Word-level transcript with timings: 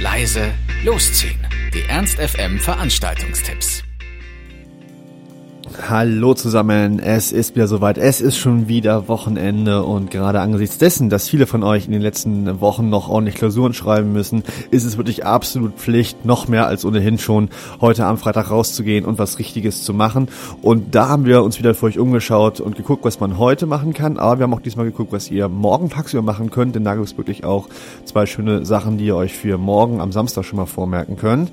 leise, 0.00 0.54
losziehen. 0.84 1.38
Die 1.74 1.82
Ernst 1.82 2.18
FM 2.18 2.58
Veranstaltungstipps. 2.58 3.77
Hallo 5.80 6.34
zusammen, 6.34 6.98
es 6.98 7.30
ist 7.30 7.54
wieder 7.54 7.68
soweit, 7.68 7.98
es 7.98 8.20
ist 8.20 8.36
schon 8.36 8.66
wieder 8.66 9.06
Wochenende 9.06 9.84
und 9.84 10.10
gerade 10.10 10.40
angesichts 10.40 10.76
dessen, 10.76 11.08
dass 11.08 11.28
viele 11.28 11.46
von 11.46 11.62
euch 11.62 11.86
in 11.86 11.92
den 11.92 12.02
letzten 12.02 12.60
Wochen 12.60 12.90
noch 12.90 13.08
ordentlich 13.08 13.36
Klausuren 13.36 13.72
schreiben 13.72 14.12
müssen, 14.12 14.42
ist 14.72 14.84
es 14.84 14.96
wirklich 14.96 15.24
absolut 15.24 15.74
Pflicht, 15.74 16.24
noch 16.24 16.48
mehr 16.48 16.66
als 16.66 16.84
ohnehin 16.84 17.18
schon, 17.18 17.48
heute 17.80 18.06
am 18.06 18.18
Freitag 18.18 18.50
rauszugehen 18.50 19.04
und 19.04 19.18
was 19.18 19.38
Richtiges 19.38 19.84
zu 19.84 19.94
machen. 19.94 20.28
Und 20.62 20.96
da 20.96 21.08
haben 21.08 21.26
wir 21.26 21.44
uns 21.44 21.58
wieder 21.58 21.74
für 21.74 21.86
euch 21.86 21.98
umgeschaut 21.98 22.60
und 22.60 22.76
geguckt, 22.76 23.04
was 23.04 23.20
man 23.20 23.38
heute 23.38 23.66
machen 23.66 23.94
kann, 23.94 24.18
aber 24.18 24.40
wir 24.40 24.42
haben 24.44 24.54
auch 24.54 24.60
diesmal 24.60 24.86
geguckt, 24.86 25.12
was 25.12 25.30
ihr 25.30 25.48
morgen 25.48 25.90
tagsüber 25.90 26.22
machen 26.22 26.50
könnt, 26.50 26.74
denn 26.74 26.84
da 26.84 26.94
gibt 26.96 27.06
es 27.06 27.16
wirklich 27.16 27.44
auch 27.44 27.68
zwei 28.04 28.26
schöne 28.26 28.66
Sachen, 28.66 28.98
die 28.98 29.06
ihr 29.06 29.16
euch 29.16 29.32
für 29.32 29.58
morgen 29.58 30.00
am 30.00 30.10
Samstag 30.10 30.44
schon 30.44 30.58
mal 30.58 30.66
vormerken 30.66 31.16
könnt. 31.16 31.52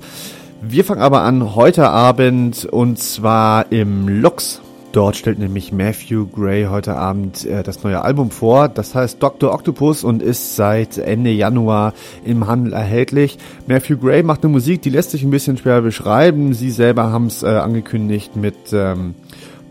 Wir 0.62 0.84
fangen 0.84 1.02
aber 1.02 1.22
an 1.22 1.54
heute 1.54 1.90
Abend 1.90 2.64
und 2.64 2.98
zwar 2.98 3.70
im 3.70 4.08
Lux. 4.08 4.62
Dort 4.92 5.16
stellt 5.16 5.38
nämlich 5.38 5.70
Matthew 5.70 6.26
Gray 6.28 6.64
heute 6.64 6.96
Abend 6.96 7.44
äh, 7.44 7.62
das 7.62 7.84
neue 7.84 8.00
Album 8.00 8.30
vor. 8.30 8.68
Das 8.68 8.94
heißt 8.94 9.22
Dr. 9.22 9.52
Octopus 9.52 10.02
und 10.02 10.22
ist 10.22 10.56
seit 10.56 10.96
Ende 10.96 11.30
Januar 11.30 11.92
im 12.24 12.46
Handel 12.46 12.72
erhältlich. 12.72 13.36
Matthew 13.66 13.98
Gray 13.98 14.22
macht 14.22 14.42
eine 14.42 14.52
Musik, 14.52 14.80
die 14.80 14.90
lässt 14.90 15.10
sich 15.10 15.22
ein 15.22 15.30
bisschen 15.30 15.58
schwer 15.58 15.82
beschreiben. 15.82 16.54
Sie 16.54 16.70
selber 16.70 17.12
haben 17.12 17.26
es 17.26 17.42
äh, 17.42 17.48
angekündigt 17.48 18.34
mit 18.36 18.56
ähm, 18.72 19.14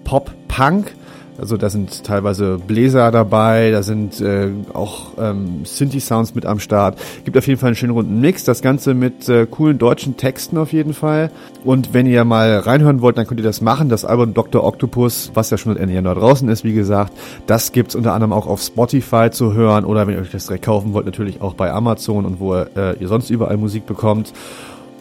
Pop-Punk. 0.03 0.93
Also 1.37 1.57
da 1.57 1.69
sind 1.69 2.03
teilweise 2.03 2.57
Bläser 2.57 3.11
dabei, 3.11 3.71
da 3.71 3.83
sind 3.83 4.21
äh, 4.21 4.49
auch 4.73 5.11
ähm, 5.19 5.65
Synthi-Sounds 5.65 6.33
mit 6.33 6.45
am 6.45 6.59
Start. 6.59 6.97
Gibt 7.25 7.37
auf 7.37 7.47
jeden 7.47 7.59
Fall 7.59 7.67
einen 7.67 7.75
schönen 7.75 7.91
runden 7.93 8.21
Mix. 8.21 8.45
Das 8.45 8.61
Ganze 8.61 8.93
mit 8.93 9.27
äh, 9.27 9.45
coolen 9.45 9.77
deutschen 9.77 10.15
Texten 10.15 10.57
auf 10.57 10.71
jeden 10.71 10.93
Fall. 10.93 11.31
Und 11.63 11.93
wenn 11.93 12.05
ihr 12.05 12.23
mal 12.23 12.59
reinhören 12.59 13.01
wollt, 13.01 13.17
dann 13.17 13.27
könnt 13.27 13.39
ihr 13.39 13.45
das 13.45 13.61
machen. 13.61 13.89
Das 13.89 14.05
Album 14.05 14.33
Dr. 14.33 14.63
Octopus, 14.63 15.31
was 15.33 15.49
ja 15.49 15.57
schon 15.57 15.75
Ende 15.75 15.93
Januar 15.93 16.15
draußen 16.15 16.47
ist, 16.47 16.63
wie 16.63 16.73
gesagt, 16.73 17.13
das 17.47 17.71
gibt's 17.71 17.95
unter 17.95 18.13
anderem 18.13 18.31
auch 18.31 18.47
auf 18.47 18.61
Spotify 18.61 19.29
zu 19.29 19.53
hören 19.53 19.83
oder 19.83 20.07
wenn 20.07 20.15
ihr 20.15 20.21
euch 20.21 20.31
das 20.31 20.45
direkt 20.45 20.65
kaufen 20.65 20.93
wollt, 20.93 21.05
natürlich 21.05 21.41
auch 21.41 21.53
bei 21.53 21.71
Amazon 21.71 22.25
und 22.25 22.39
wo 22.39 22.55
äh, 22.55 22.95
ihr 22.99 23.07
sonst 23.07 23.29
überall 23.29 23.57
Musik 23.57 23.85
bekommt. 23.85 24.31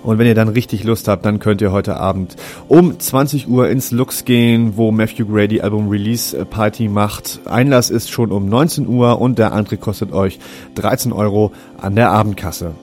Und 0.05 0.19
wenn 0.19 0.27
ihr 0.27 0.35
dann 0.35 0.49
richtig 0.49 0.85
Lust 0.85 1.09
habt, 1.09 1.25
dann 1.25 1.39
könnt 1.39 1.63
ihr 1.63 1.73
heute 1.73 1.97
Abend 1.97 2.37
um 2.69 3.01
20 3.01 3.49
Uhr 3.49 3.69
ins 3.71 3.91
Lux 3.91 4.25
gehen, 4.25 4.77
wo 4.77 4.93
Matthew 4.93 5.27
Gray 5.27 5.49
die 5.49 5.63
Album 5.63 5.89
Release 5.89 6.45
Party 6.45 6.89
macht. 6.89 7.41
Einlass 7.47 7.89
ist 7.89 8.11
schon 8.11 8.31
um 8.31 8.47
19 8.47 8.87
Uhr 8.87 9.21
und 9.21 9.39
der 9.39 9.55
Eintritt 9.55 9.81
kostet 9.81 10.13
euch 10.13 10.39
13 10.75 11.13
Euro 11.13 11.53
an 11.79 11.97
der 11.97 12.11
Abendkasse. 12.11 12.75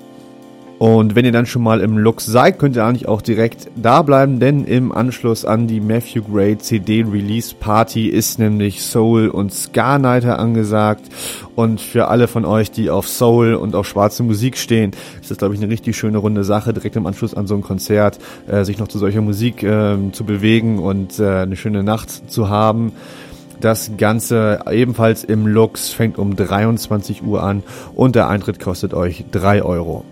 Und 0.81 1.13
wenn 1.13 1.25
ihr 1.25 1.31
dann 1.31 1.45
schon 1.45 1.61
mal 1.61 1.79
im 1.79 1.95
Lux 1.95 2.25
seid, 2.25 2.57
könnt 2.57 2.75
ihr 2.75 2.83
eigentlich 2.83 3.07
auch 3.07 3.21
direkt 3.21 3.69
da 3.75 4.01
bleiben, 4.01 4.39
denn 4.39 4.65
im 4.65 4.91
Anschluss 4.91 5.45
an 5.45 5.67
die 5.67 5.79
Matthew 5.79 6.23
Gray 6.23 6.57
CD 6.57 7.03
Release 7.03 7.53
Party 7.53 8.07
ist 8.07 8.39
nämlich 8.39 8.81
Soul 8.81 9.27
und 9.27 9.53
Ska 9.53 9.99
Nighter 9.99 10.39
angesagt. 10.39 11.03
Und 11.53 11.81
für 11.81 12.07
alle 12.07 12.27
von 12.27 12.45
euch, 12.45 12.71
die 12.71 12.89
auf 12.89 13.07
Soul 13.07 13.53
und 13.53 13.75
auf 13.75 13.87
schwarze 13.87 14.23
Musik 14.23 14.57
stehen, 14.57 14.93
ist 15.21 15.29
das, 15.29 15.37
glaube 15.37 15.53
ich, 15.53 15.61
eine 15.61 15.71
richtig 15.71 15.95
schöne 15.95 16.17
runde 16.17 16.43
Sache, 16.43 16.73
direkt 16.73 16.95
im 16.95 17.05
Anschluss 17.05 17.35
an 17.35 17.45
so 17.45 17.53
ein 17.53 17.61
Konzert 17.61 18.17
äh, 18.47 18.63
sich 18.63 18.79
noch 18.79 18.87
zu 18.87 18.97
solcher 18.97 19.21
Musik 19.21 19.61
äh, 19.61 19.97
zu 20.13 20.23
bewegen 20.23 20.79
und 20.79 21.19
äh, 21.19 21.41
eine 21.41 21.57
schöne 21.57 21.83
Nacht 21.83 22.31
zu 22.31 22.49
haben. 22.49 22.91
Das 23.59 23.91
Ganze 23.99 24.61
ebenfalls 24.71 25.23
im 25.25 25.45
Lux 25.45 25.89
fängt 25.89 26.17
um 26.17 26.35
23 26.35 27.21
Uhr 27.21 27.43
an 27.43 27.61
und 27.93 28.15
der 28.15 28.29
Eintritt 28.29 28.59
kostet 28.59 28.95
euch 28.95 29.25
3 29.31 29.61
Euro. 29.61 30.05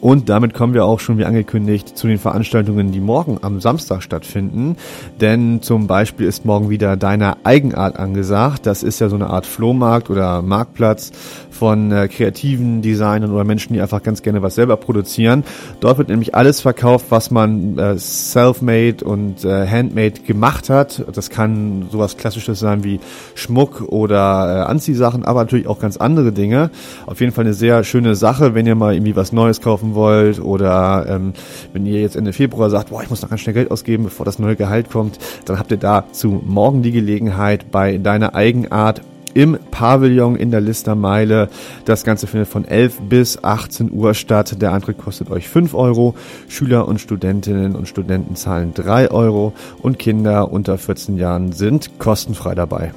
Und 0.00 0.28
damit 0.28 0.54
kommen 0.54 0.74
wir 0.74 0.84
auch 0.84 1.00
schon 1.00 1.18
wie 1.18 1.24
angekündigt 1.24 1.96
zu 1.96 2.06
den 2.06 2.18
Veranstaltungen, 2.18 2.92
die 2.92 3.00
morgen 3.00 3.38
am 3.42 3.60
Samstag 3.60 4.02
stattfinden. 4.02 4.76
Denn 5.20 5.62
zum 5.62 5.86
Beispiel 5.86 6.26
ist 6.26 6.44
morgen 6.44 6.70
wieder 6.70 6.96
deine 6.96 7.44
Eigenart 7.44 7.98
angesagt. 7.98 8.66
Das 8.66 8.82
ist 8.82 9.00
ja 9.00 9.08
so 9.08 9.16
eine 9.16 9.28
Art 9.28 9.46
Flohmarkt 9.46 10.10
oder 10.10 10.42
Marktplatz 10.42 11.12
von 11.56 11.90
äh, 11.90 12.08
kreativen 12.08 12.82
Designern 12.82 13.32
oder 13.32 13.44
Menschen, 13.44 13.72
die 13.72 13.80
einfach 13.80 14.02
ganz 14.02 14.22
gerne 14.22 14.42
was 14.42 14.54
selber 14.54 14.76
produzieren. 14.76 15.42
Dort 15.80 15.98
wird 15.98 16.08
nämlich 16.08 16.34
alles 16.34 16.60
verkauft, 16.60 17.06
was 17.08 17.30
man 17.30 17.78
äh, 17.78 17.98
self-made 17.98 19.04
und 19.04 19.44
äh, 19.44 19.66
handmade 19.66 20.20
gemacht 20.26 20.70
hat. 20.70 21.04
Das 21.12 21.30
kann 21.30 21.86
sowas 21.90 22.16
Klassisches 22.16 22.60
sein 22.60 22.84
wie 22.84 23.00
Schmuck 23.34 23.80
oder 23.80 24.66
äh, 24.66 24.70
Anziehsachen, 24.70 25.24
aber 25.24 25.40
natürlich 25.40 25.66
auch 25.66 25.80
ganz 25.80 25.96
andere 25.96 26.32
Dinge. 26.32 26.70
Auf 27.06 27.20
jeden 27.20 27.32
Fall 27.32 27.44
eine 27.44 27.54
sehr 27.54 27.82
schöne 27.84 28.14
Sache, 28.14 28.54
wenn 28.54 28.66
ihr 28.66 28.74
mal 28.74 28.94
irgendwie 28.94 29.16
was 29.16 29.32
Neues 29.32 29.60
kaufen 29.60 29.94
wollt 29.96 30.40
oder 30.40 31.06
ähm, 31.08 31.32
wenn 31.72 31.84
ihr 31.84 32.00
jetzt 32.00 32.14
Ende 32.14 32.32
Februar 32.32 32.70
sagt, 32.70 32.90
boah, 32.90 33.02
ich 33.02 33.10
muss 33.10 33.22
noch 33.22 33.30
ganz 33.30 33.40
schnell 33.40 33.54
Geld 33.54 33.72
ausgeben, 33.72 34.04
bevor 34.04 34.24
das 34.24 34.38
neue 34.38 34.54
Gehalt 34.54 34.90
kommt, 34.90 35.18
dann 35.44 35.58
habt 35.58 35.72
ihr 35.72 35.76
dazu 35.76 36.40
morgen 36.46 36.82
die 36.82 36.92
Gelegenheit 36.92 37.72
bei 37.72 37.98
deiner 37.98 38.36
Eigenart 38.36 39.02
im 39.36 39.58
Pavillon 39.70 40.34
in 40.36 40.50
der 40.50 40.62
Listermeile. 40.62 41.50
Das 41.84 42.04
Ganze 42.04 42.26
findet 42.26 42.48
von 42.48 42.64
11 42.64 43.00
bis 43.08 43.44
18 43.44 43.92
Uhr 43.92 44.14
statt. 44.14 44.62
Der 44.62 44.72
Eintritt 44.72 44.96
kostet 44.96 45.30
euch 45.30 45.46
5 45.48 45.74
Euro. 45.74 46.14
Schüler 46.48 46.88
und 46.88 47.00
Studentinnen 47.00 47.76
und 47.76 47.86
Studenten 47.86 48.34
zahlen 48.34 48.72
3 48.72 49.10
Euro 49.10 49.52
und 49.82 49.98
Kinder 49.98 50.50
unter 50.50 50.78
14 50.78 51.18
Jahren 51.18 51.52
sind 51.52 51.98
kostenfrei 51.98 52.54
dabei. 52.54 52.92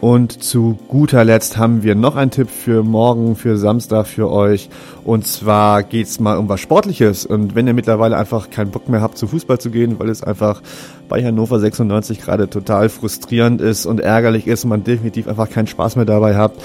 Und 0.00 0.42
zu 0.42 0.78
guter 0.88 1.24
Letzt 1.24 1.58
haben 1.58 1.82
wir 1.82 1.94
noch 1.94 2.16
einen 2.16 2.30
Tipp 2.30 2.48
für 2.48 2.82
morgen, 2.82 3.36
für 3.36 3.58
Samstag 3.58 4.06
für 4.06 4.30
euch. 4.30 4.70
Und 5.04 5.26
zwar 5.26 5.82
geht's 5.82 6.20
mal 6.20 6.38
um 6.38 6.48
was 6.48 6.60
Sportliches. 6.60 7.26
Und 7.26 7.54
wenn 7.54 7.66
ihr 7.66 7.74
mittlerweile 7.74 8.16
einfach 8.16 8.48
keinen 8.48 8.70
Bock 8.70 8.88
mehr 8.88 9.02
habt, 9.02 9.18
zu 9.18 9.26
Fußball 9.26 9.58
zu 9.58 9.70
gehen, 9.70 9.98
weil 9.98 10.08
es 10.08 10.22
einfach 10.22 10.62
bei 11.10 11.22
Hannover 11.22 11.60
96 11.60 12.22
gerade 12.22 12.48
total 12.48 12.88
frustrierend 12.88 13.60
ist 13.60 13.84
und 13.84 14.00
ärgerlich 14.00 14.46
ist 14.46 14.64
und 14.64 14.70
man 14.70 14.84
definitiv 14.84 15.28
einfach 15.28 15.50
keinen 15.50 15.66
Spaß 15.66 15.96
mehr 15.96 16.06
dabei 16.06 16.34
habt, 16.34 16.62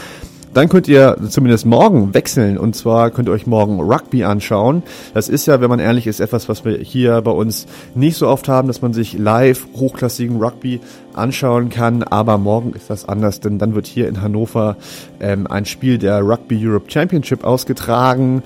dann 0.56 0.70
könnt 0.70 0.88
ihr 0.88 1.18
zumindest 1.30 1.66
morgen 1.66 2.14
wechseln 2.14 2.58
und 2.58 2.78
zwar 2.78 3.12
könnt 3.12 3.28
ihr 3.28 3.34
euch 3.34 3.46
morgen 3.46 3.82
Rugby 3.82 4.24
anschauen. 4.24 4.84
Das 5.14 5.28
ist 5.28 5.46
ja, 5.48 5.60
wenn 5.60 5.70
man 5.70 5.80
ehrlich 5.80 6.08
ist, 6.08 6.22
etwas, 6.22 6.48
was 6.48 6.64
wir 6.64 6.78
hier 6.78 7.22
bei 7.22 7.32
uns 7.32 7.68
nicht 7.94 8.16
so 8.16 8.30
oft 8.30 8.48
haben, 8.48 8.70
dass 8.70 8.82
man 8.82 8.94
sich 8.94 9.18
live 9.18 9.68
hochklassigen 9.76 10.42
Rugby 10.42 10.80
anschauen 11.14 11.70
kann. 11.70 12.04
Aber 12.04 12.38
morgen 12.38 12.72
ist 12.72 12.90
das 12.90 13.08
anders, 13.08 13.42
denn 13.42 13.60
dann 13.60 13.76
wird 13.76 13.86
hier 13.86 14.08
in 14.08 14.22
Hannover 14.22 14.78
ähm, 15.20 15.46
ein 15.46 15.66
Spiel 15.66 15.98
der 15.98 16.22
Rugby 16.22 16.58
Europe 16.66 16.90
Championship 16.90 17.44
ausgetragen 17.44 18.42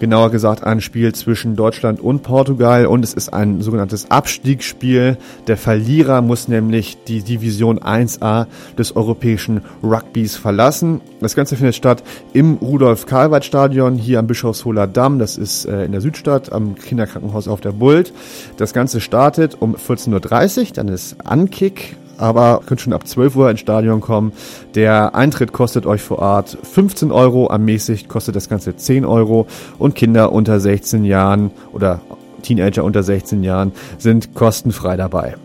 genauer 0.00 0.30
gesagt 0.30 0.64
ein 0.64 0.80
Spiel 0.80 1.14
zwischen 1.14 1.54
Deutschland 1.54 2.00
und 2.00 2.22
Portugal 2.22 2.86
und 2.86 3.04
es 3.04 3.14
ist 3.14 3.32
ein 3.32 3.62
sogenanntes 3.62 4.10
Abstiegsspiel. 4.10 5.16
Der 5.46 5.56
Verlierer 5.56 6.22
muss 6.22 6.48
nämlich 6.48 7.04
die 7.04 7.22
Division 7.22 7.78
1a 7.78 8.46
des 8.76 8.96
europäischen 8.96 9.60
Rugbys 9.82 10.36
verlassen. 10.36 11.00
Das 11.20 11.36
Ganze 11.36 11.54
findet 11.54 11.76
statt 11.76 12.02
im 12.32 12.54
Rudolf-Karlweit-Stadion 12.54 13.94
hier 13.96 14.18
am 14.18 14.26
Bischofsholer 14.26 14.86
Damm. 14.86 15.18
Das 15.18 15.36
ist 15.36 15.66
äh, 15.66 15.84
in 15.84 15.92
der 15.92 16.00
Südstadt 16.00 16.50
am 16.50 16.74
Kinderkrankenhaus 16.74 17.46
auf 17.46 17.60
der 17.60 17.72
Bult. 17.72 18.12
Das 18.56 18.72
Ganze 18.72 19.00
startet 19.00 19.60
um 19.60 19.76
14.30 19.76 20.60
Uhr, 20.60 20.66
dann 20.74 20.88
ist 20.88 21.16
Ankick 21.24 21.96
aber 22.20 22.60
könnt 22.66 22.80
schon 22.80 22.92
ab 22.92 23.06
12 23.06 23.36
Uhr 23.36 23.50
ins 23.50 23.60
Stadion 23.60 24.00
kommen. 24.00 24.32
Der 24.74 25.14
Eintritt 25.14 25.52
kostet 25.52 25.86
euch 25.86 26.02
vor 26.02 26.18
Ort 26.18 26.58
15 26.62 27.10
Euro, 27.10 27.48
ermäßigt 27.48 28.08
kostet 28.08 28.36
das 28.36 28.48
Ganze 28.48 28.76
10 28.76 29.04
Euro 29.04 29.46
und 29.78 29.94
Kinder 29.94 30.32
unter 30.32 30.60
16 30.60 31.04
Jahren 31.04 31.50
oder 31.72 32.00
Teenager 32.42 32.84
unter 32.84 33.02
16 33.02 33.42
Jahren 33.42 33.72
sind 33.98 34.34
kostenfrei 34.34 34.96
dabei. 34.96 35.36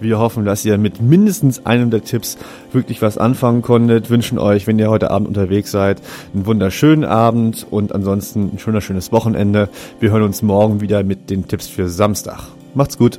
Wir 0.00 0.18
hoffen, 0.18 0.44
dass 0.44 0.64
ihr 0.64 0.76
mit 0.76 1.00
mindestens 1.00 1.64
einem 1.64 1.90
der 1.90 2.04
Tipps 2.04 2.36
wirklich 2.72 3.00
was 3.00 3.16
anfangen 3.16 3.62
konntet. 3.62 4.10
Wünschen 4.10 4.38
euch, 4.38 4.66
wenn 4.66 4.78
ihr 4.78 4.90
heute 4.90 5.10
Abend 5.10 5.28
unterwegs 5.28 5.70
seid, 5.70 6.02
einen 6.34 6.46
wunderschönen 6.46 7.04
Abend 7.04 7.66
und 7.70 7.94
ansonsten 7.94 8.50
ein 8.54 8.58
schöner, 8.58 8.80
schönes 8.80 9.12
Wochenende. 9.12 9.68
Wir 10.00 10.10
hören 10.10 10.22
uns 10.22 10.42
morgen 10.42 10.80
wieder 10.80 11.02
mit 11.04 11.30
den 11.30 11.48
Tipps 11.48 11.68
für 11.68 11.88
Samstag. 11.88 12.40
Macht's 12.74 12.98
gut. 12.98 13.18